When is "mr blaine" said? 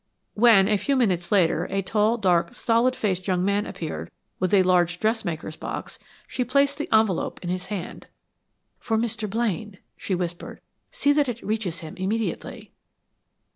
8.97-9.77